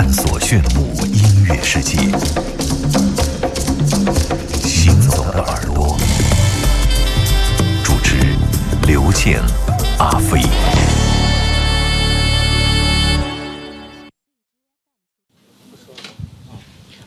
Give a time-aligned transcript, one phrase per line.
[0.00, 1.98] 探索炫目音乐世界。
[4.62, 5.98] 行走的耳朵，
[7.82, 8.16] 主持
[8.86, 9.42] 刘健、
[9.98, 10.40] 阿飞。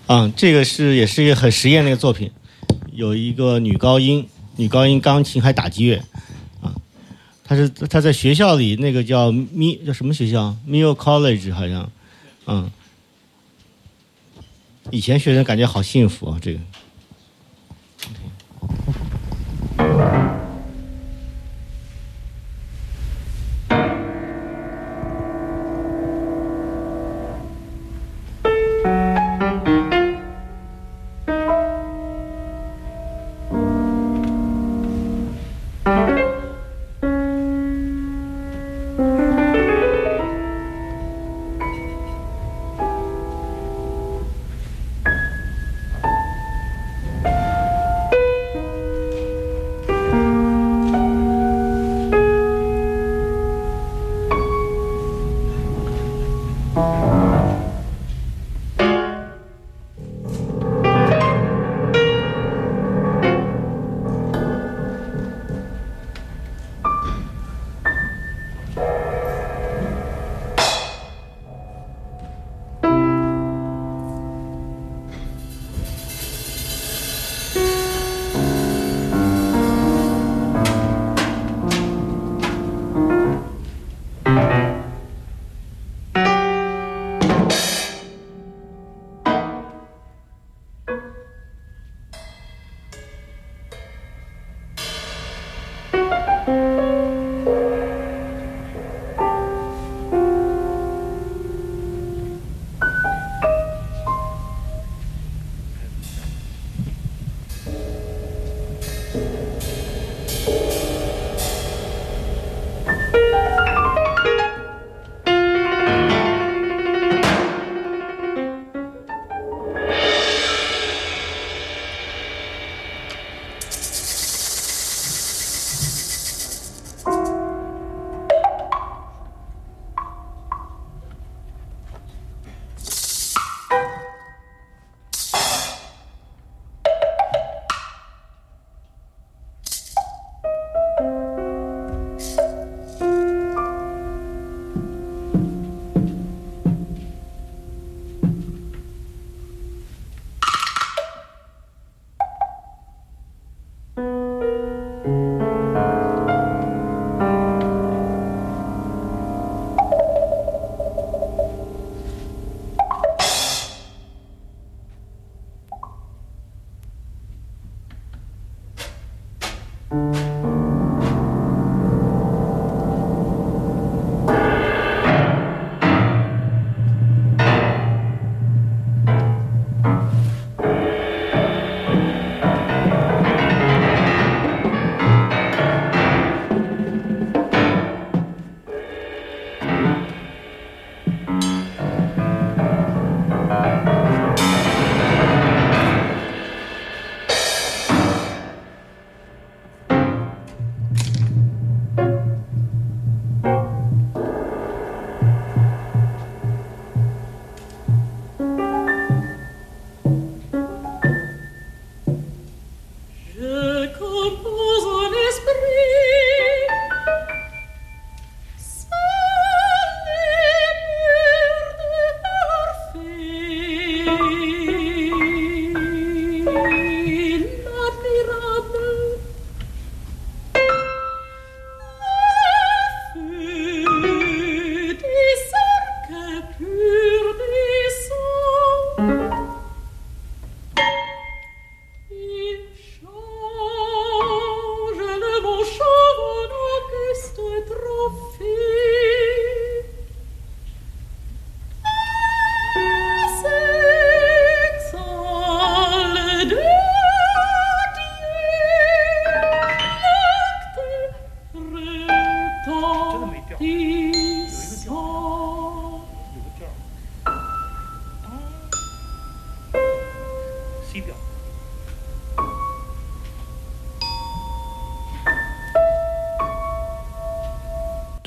[0.07, 2.29] 啊，这个是也是一个很实验的一个作品，
[2.91, 6.03] 有一个女高音，女高音钢琴还打击乐，
[6.59, 6.75] 啊，
[7.45, 11.89] 她是她在学校里那个叫咪叫什么学校？Mill College 好像，
[12.47, 12.69] 嗯，
[14.91, 16.59] 以前学生感觉好幸福啊，这个。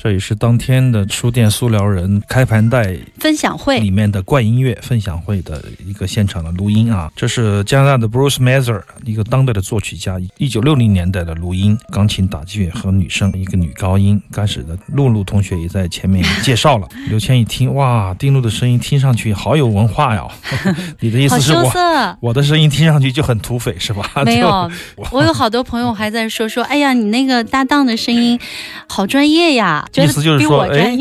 [0.05, 2.95] 这也是当天的书店塑料人开盘带
[3.25, 14.21] 分享会里面的怪音乐分享会的一个现场的录音啊，这是加拿大的 Bruce Mather，一个当代的作曲家，一九六零年代的录音，钢琴、打击乐和女声，一个女高音。
[14.31, 16.87] 开始的露露同学也在前面介绍了。
[17.09, 20.27] 刘谦一听，哇，丁露的声音听上去好有文化呀！
[21.01, 24.07] 你的意思是我我的声音听上去就很土匪是吧？
[24.23, 24.69] 没有，
[25.09, 28.39] 我有好多朋友还在说说，哎呀，你那个搭档的声音
[28.87, 29.83] 好专业呀。
[29.95, 30.95] 意思就是说，哎，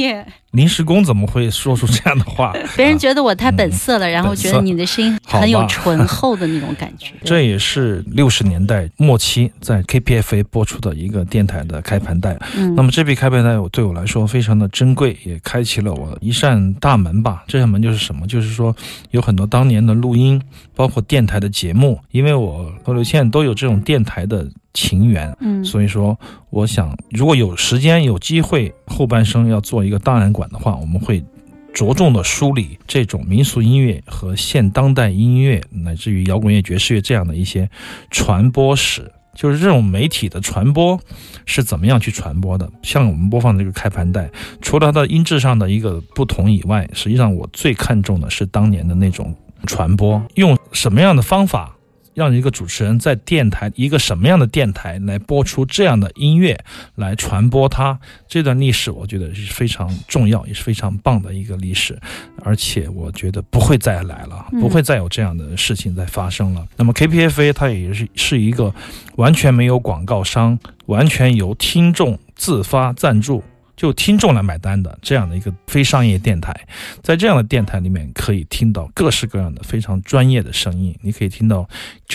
[0.55, 2.53] 临时工怎么会说出这样的话？
[2.77, 7.13] 别人觉得我太本色了，然后觉得你的声音很有醇厚的那种感觉。
[7.25, 12.39] 这也是六十年代末期在 KPFA 播出的一个电台的开盘带。
[12.77, 17.43] 那么这批开盘带我对我来说非常的珍贵，也开启了我一扇大门吧。
[17.49, 18.27] 这扇门就是什么？
[18.27, 18.75] 就是说
[19.11, 20.41] 有很多当年的录音，
[20.77, 24.47] 包括电台的节目，因为我和刘倩都有这种电台的。
[24.75, 26.19] 情缘，嗯，所以说，
[26.51, 31.25] 我想，如果有时间、有机会，后半生要做一个档案馆的话，我们会
[31.73, 37.71] 着重的梳理这种民俗音乐和现当代音乐，乃至于摇滚乐、爵士乐这样的一些
[38.11, 41.01] 传播史，就是这种媒体的传播
[41.47, 42.69] 是怎么样去传播的。
[42.83, 44.29] 像我们播放的这个开盘带，
[44.61, 49.35] 除了它的音质上的一个不同以外，实际上我最看重的是当年的那种
[49.67, 51.77] 传播，用什么样的方法。
[52.15, 56.59] 让一个主持人在电台一个什么样的电台来播出这样的音乐，
[56.95, 61.99] 来传播它这段历史，我觉得是非常重要，也是非常棒的一个历史，
[62.43, 66.67] 而且我觉得不会再来了，不会再有这样的事情再发生了。
[66.77, 68.73] 那么 KPFA 它也是是一个
[69.17, 73.43] 完全没有广告商，完全由听众自发赞助。
[73.77, 76.55] 就听众来买单的这样的一个非商业电台，
[77.03, 80.97] 在这样的电台里面可以听到各式各样的非常专业的声音。
[81.03, 81.69] 你可以听到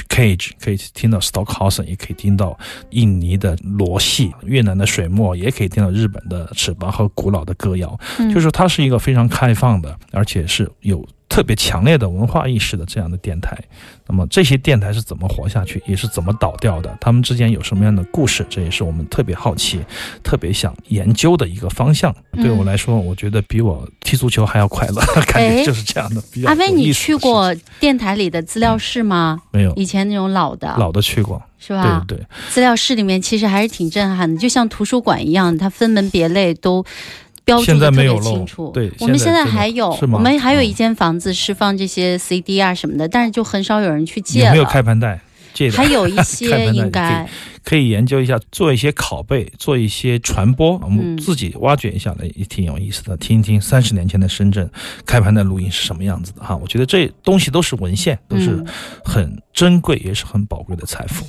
[0.10, 2.58] Cage，可以听到 Stockhausen，也可以听到
[2.92, 8.00] 印尼的罗戏、越南的水墨，也可以听到日本的尺八和古老的歌谣。
[8.34, 11.08] 就是它是一个非常开放的，而且是有。
[11.30, 13.56] 特别强烈的文化意识的这样的电台，
[14.08, 16.98] 那么这些电台是怎么活下去，也是怎么倒掉的？
[17.00, 18.46] 他们之间有什么样的故事？
[18.50, 19.80] 这也是我们特别好奇、
[20.24, 22.14] 特别想研究的一个方向。
[22.34, 26.22] 对我来说，我觉得比我踢足球还要快乐， 感觉就是这样的。
[26.48, 29.40] 阿飞，你去过电台里的资料室吗？
[29.52, 32.04] 没有，以前那种老的，老的去过，是吧？
[32.08, 36.84] 对对，资料室里面其实还是挺震撼的，就像图书馆一样，它分门别类都。
[37.50, 38.72] 标注的特别清楚。
[38.72, 44.46] 对，我们现在还有，我们还有一间房子是放这些 CD 啊什么的，但是就很少有人去借了。
[44.48, 45.20] 有没有开盘带？
[45.52, 47.28] 借的还有一 些，应该
[47.64, 53.18] 可以研究一下，做一些拷贝，做一些传播，我们自己挖掘一下呢，也挺有意思的。
[53.18, 54.70] 听一听三十年前的深圳
[55.08, 56.56] 开盘的录音是什么样子的哈？
[56.56, 58.64] 我觉得这东西都是文献，都是
[59.04, 61.26] 很珍贵，也是很宝贵的财富。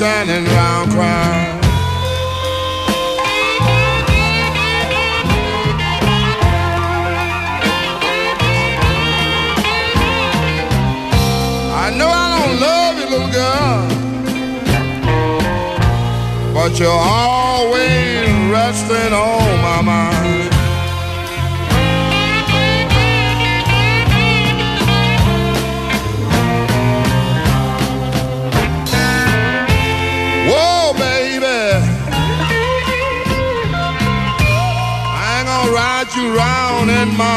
[0.00, 1.60] standing round crying.
[11.76, 13.80] I know I don't love you, little girl,
[16.54, 17.29] but you're all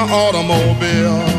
[0.09, 1.32] automobile.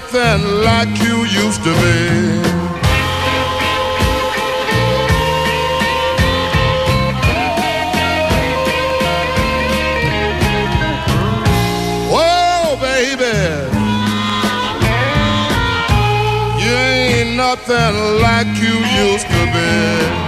[0.00, 2.38] Nothing like you used to be.
[12.12, 13.38] Whoa, baby.
[16.62, 20.27] You ain't nothing like you used to be.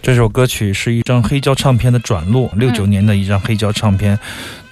[0.00, 4.18] 这首歌曲是一张黑胶唱片的转录，六九年的一张黑胶唱片。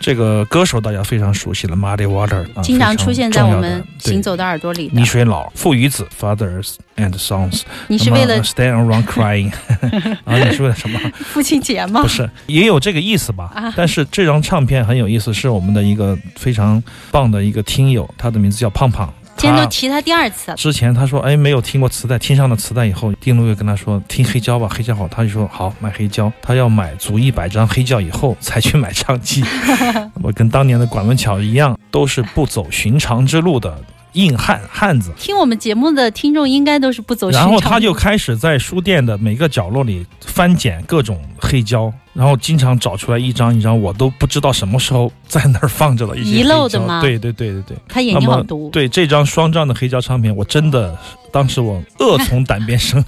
[0.07, 5.05] 这个歌手大家非常熟悉了，Muddy Water，、啊、经常出现在我们行走的耳朵里的泥。
[5.05, 7.63] 水佬、父与子 （Fathers and Sons）。
[7.89, 9.53] 你是为了 Stand Around Crying
[10.25, 10.39] 啊？
[10.39, 10.97] 你是为了什么？
[11.25, 12.07] 父亲节吗不？
[12.09, 13.51] 是，也有这个意思吧。
[13.53, 19.13] 啊但是这张唱片很有意思，是我们的一个非常棒的一个听友，他的名字叫胖胖。
[19.37, 20.57] 今天都提他第二次了。
[20.57, 25.07] 之前他说，哎，没有听过磁带，听上了磁带以后，丁路又跟他说，听黑胶吧，黑胶好。
[25.09, 26.33] 他就说好，买黑胶。
[26.41, 29.45] 他要买足一百张黑胶以后才去买唱机。
[30.23, 33.79] 我跟当年的管文巧一样，都是不走寻常之路的
[34.17, 35.13] 硬汉汉子。
[35.17, 37.55] 听我们节目的听众应该都是不走寻常然。
[37.55, 47.77] 后他就开始在书店的每个角落里翻捡各种黑胶，然后经常找出来一张一张，我都不知道什么时候在那儿放着了一些遗漏的吗对对对对对。
[47.89, 48.71] 他眼睛好毒。
[48.73, 50.97] 对这张双张的黑胶唱片，我真的
[51.31, 53.05] 当时我恶从胆边生，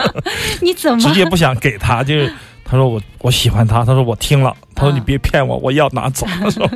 [0.60, 2.32] 你怎么 直接不想给他，就是
[2.70, 4.94] 他说我我喜欢他，他说我听了，他说啊。
[4.94, 6.70] 你别骗我，我要拿走， 他说。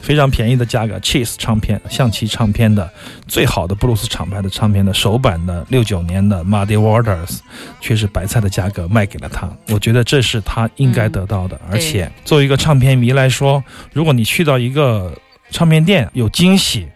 [0.00, 2.88] 非常便宜的价格，Cheese 唱片象棋唱片的
[3.26, 7.40] 最好的布鲁斯厂牌的唱片的首版的六九年的 Muddy Waters，
[7.80, 15.12] 却是白菜的价格卖给了他，我觉得这是他应该得到的，嗯而且作为一个唱片迷来说，如果你去到一个
[15.50, 16.86] 唱片店有惊喜。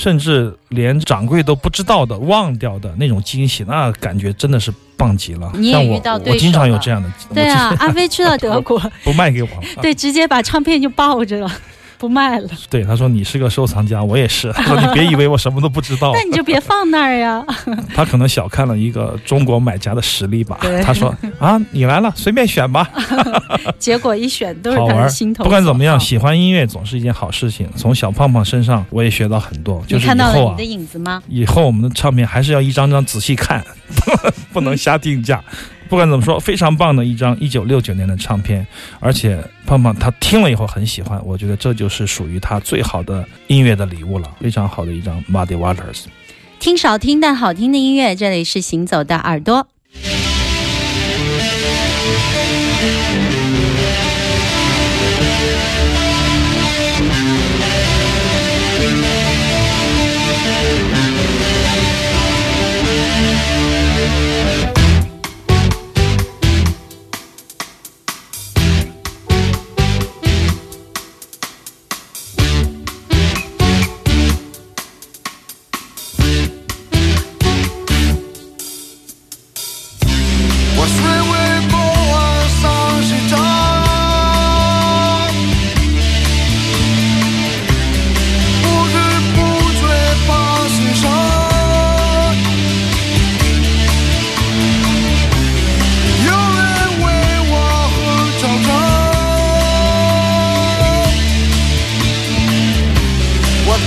[0.00, 5.52] 甚至连掌柜都不知道的、忘掉的那种惊喜，那感觉真的是棒极了。
[5.54, 9.48] 你也遇到对我经常有这样的，对啊，阿飞去到德国， 不卖给我。
[9.82, 11.52] 对，直接把唱片就抱着了，
[12.00, 12.48] 不卖了。
[12.70, 14.50] 对，他说你是个收藏家，我也是。
[14.56, 17.44] 他说你别以为我什么都不知道那，你就别放那儿呀。
[17.94, 20.58] 他可能小看了一个中国买家的实力吧。
[20.82, 22.88] 他说啊，你来了，随便选吧，
[23.78, 25.34] 结果一选都是他的心。
[25.34, 25.44] 头。
[25.44, 27.68] 不管怎么样，，喜欢音乐总是一件好事情。
[27.76, 31.22] 从小胖胖身上我也学到很多，就是看到了你的，影子吗？
[31.28, 33.62] 以后我们的唱片还是要一张张仔细看，
[34.54, 35.42] 不能瞎定价。
[35.90, 38.64] 不管怎么说，非常棒的一张一九六九年的唱片，
[39.00, 46.04] 而且胖胖他听了以后很喜欢，我觉得这就是属于他最好的音乐的礼物了，非常好的一张 Muddy Waters。
[46.60, 49.66] 听少听但好听的音乐，这里是行走的耳朵。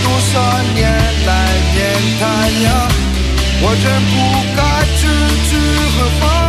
[0.03, 0.89] 多少年
[1.25, 1.29] 来
[1.73, 1.77] 念
[2.19, 2.23] 台
[2.65, 2.67] 呀。
[3.65, 4.15] 我真不
[4.55, 4.59] 该
[4.97, 5.01] 去
[5.47, 5.51] 去
[5.95, 6.42] 何方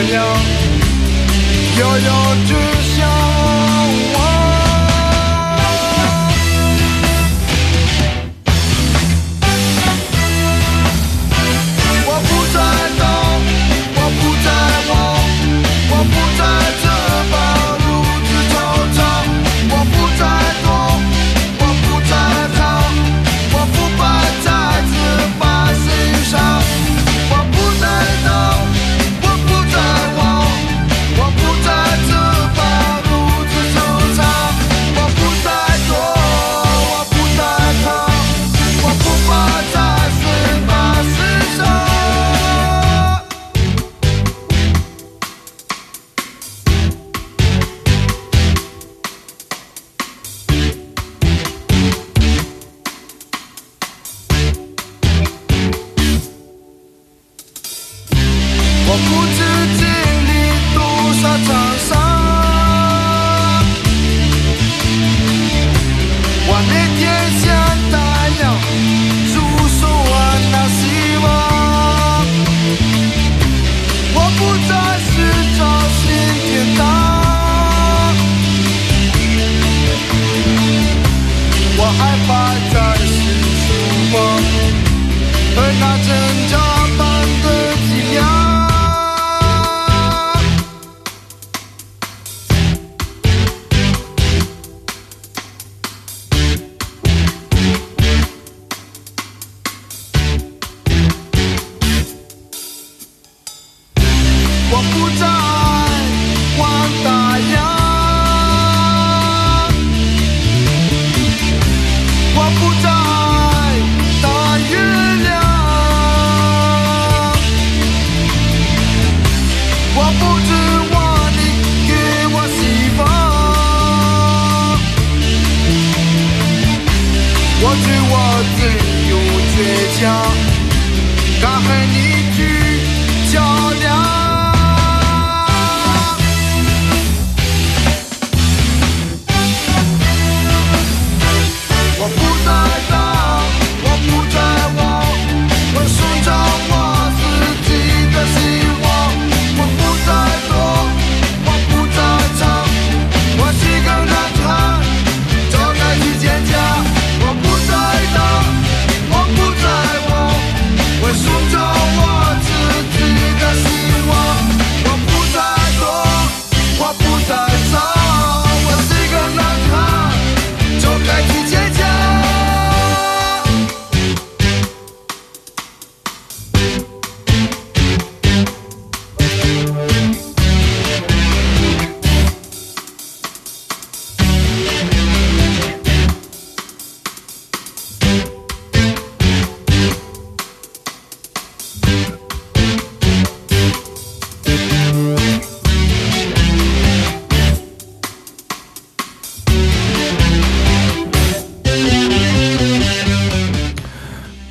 [0.00, 0.24] 月亮，
[1.78, 2.54] 悠悠指
[2.96, 3.19] 向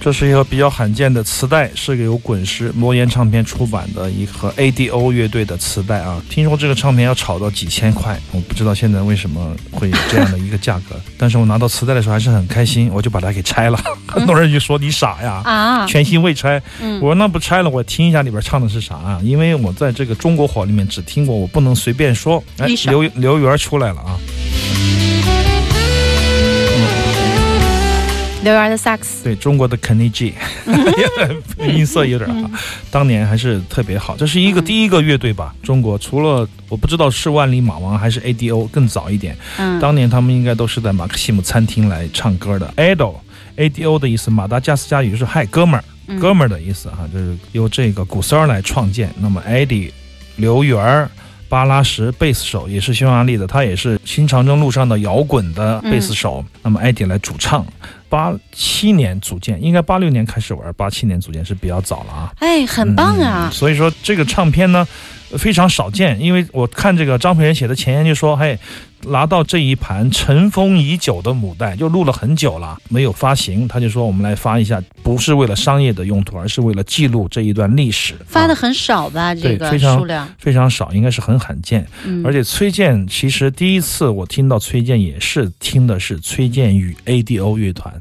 [0.01, 6.21] 这是一个比较罕见的磁带，是个由滚石魔岩唱片出版的一盒 ADO 乐队的磁带啊。
[6.29, 10.95] 听说这个唱片要炒到几千块，我不知道现在为什么会有这样的一个价格。
[11.17, 13.77] 但是我拿到磁带的时候还是很开心，我就把它给拆了。
[14.07, 16.62] 很多人就说你傻呀，啊，全新未拆。
[16.81, 19.19] 嗯我说那不拆了，我听一下里边唱的是啥啊？
[19.21, 22.41] 因为我在这个中国火里面只听过，我不能随便说。
[22.57, 24.17] 哎刘刘源出来了啊！
[28.41, 30.34] 刘源的萨克斯，对中国的肯尼基，
[31.60, 32.49] 音色有点好，
[32.89, 34.15] 当年还是特别好。
[34.15, 35.54] 这是一个嗯第一个乐队吧？
[35.62, 42.73] 中国除了我不知道是万里马王还是 ADO 更早一点，嗯，当年他们应该都是在马克西姆餐厅来唱歌的。
[42.78, 43.15] ADO
[43.58, 45.84] ADO 的意思，马达加斯加语是嗨哥们儿。
[46.19, 49.13] 哥们儿的意思哈，就是由这个古三儿来创建。
[49.19, 49.93] 那么艾迪、
[50.38, 51.12] 刘源儿、
[51.49, 56.45] 巴拉什贝斯手也是匈牙利的，他也是新长征路上的摇滚的贝斯手。
[56.62, 57.65] 那么艾迪来主唱。
[58.07, 62.33] 八七年组建，应该八六年开始玩，八七年组建是比较早了啊。
[62.39, 63.51] 哎，很棒啊！
[63.53, 64.88] 所以说这个唱片呢
[65.38, 68.57] 非常少见，因为我看这个张培仁写的前言就说，嘿，
[69.07, 78.15] 拿到这一盘尘封已久的母带，就录了很久了，没有发行，他就说我们来发一下，不是为了商业的用途，而是为了记录这一段历史。
[78.27, 79.33] 发的很少吧？
[79.33, 81.88] 这个数量非常少，应该是很罕见。
[82.23, 87.93] 而且崔健其实第一次我听到崔健也是听的是崔健与 ADO 乐团。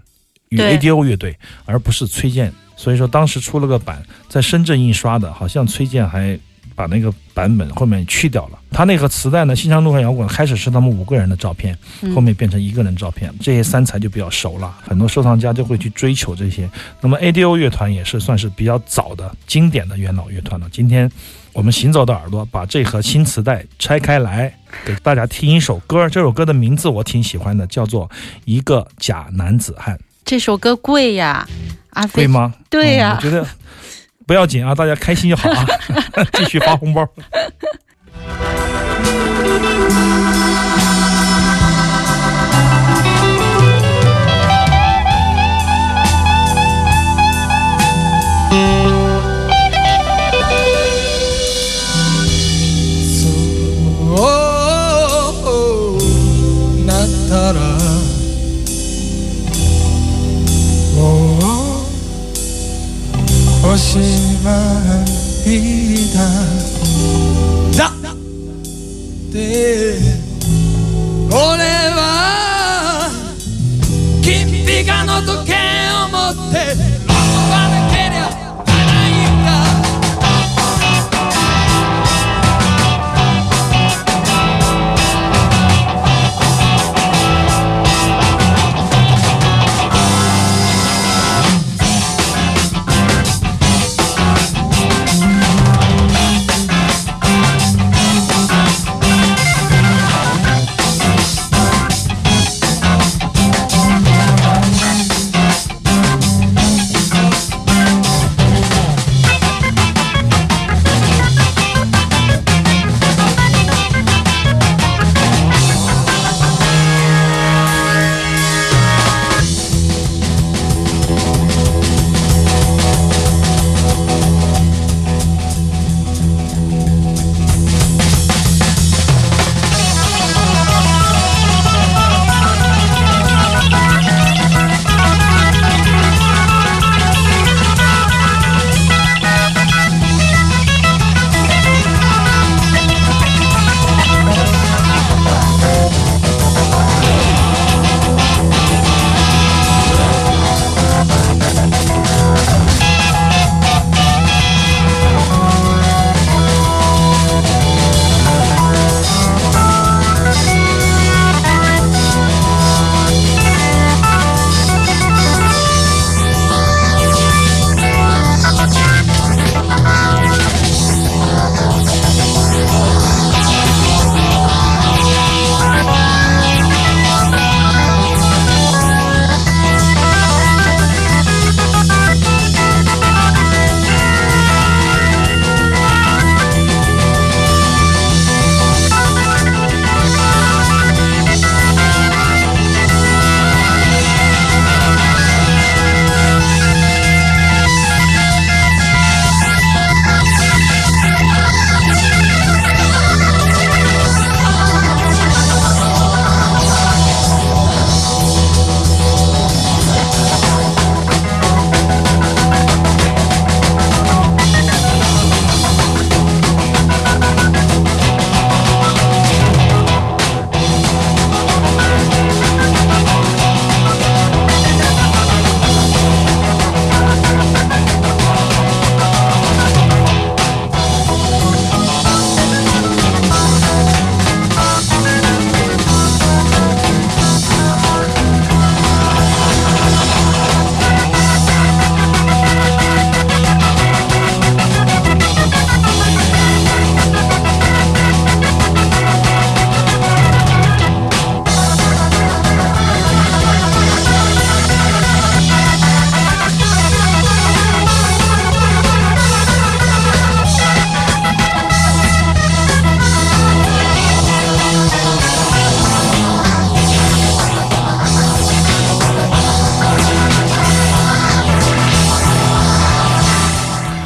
[0.51, 6.41] 与 ADO 乐队，而不是崔健，所以说当时出了个版，在深圳印刷的，好像崔健还
[6.79, 8.59] 把那个版本后面去掉了。
[8.71, 11.77] 他那个磁带呢，《新疆路上摇滚》开始是他们五个人的照片，
[12.15, 16.71] 后面变成一个人照片，这些三才就比较熟了，很多收藏家就会去追求这些。
[17.01, 20.69] 那么 ADO 乐团也是算是比较早的经典的元老乐团了。
[20.71, 21.11] 今天
[21.53, 28.09] 我们行走的耳朵把这盒新磁带拆开来，给大家听一首歌，这首歌的名字我挺喜欢的，叫做
[28.45, 29.97] 《一个假男子汉》。
[30.25, 31.49] 这首歌贵呀，
[31.91, 32.55] 阿飞贵吗？
[32.71, 33.45] 对呀，我觉得
[34.29, 35.67] 不要紧啊，大家开心就好啊，
[36.35, 37.09] 继续发红包。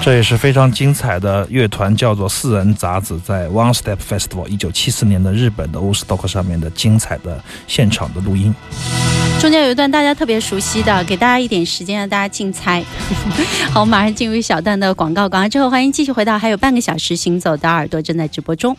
[0.05, 8.53] 这也是非常精彩的乐团，叫做四人杂子，在 One Step Festival 一九七四年的日本的 ostock 上面的精彩的现场的录音。
[9.41, 12.83] 中间有一段大家特别熟悉的，给大家一点时间让大家竞猜。
[13.71, 18.77] 好，我们马上进入一小段的广告，广告之后欢迎继续回到，还有半个小时行走的耳朵正在直播中。